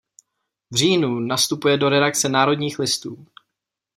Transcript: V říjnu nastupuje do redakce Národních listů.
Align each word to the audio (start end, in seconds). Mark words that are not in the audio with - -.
V 0.71 0.75
říjnu 0.75 1.19
nastupuje 1.19 1.77
do 1.77 1.89
redakce 1.89 2.29
Národních 2.29 2.79
listů. 2.79 3.27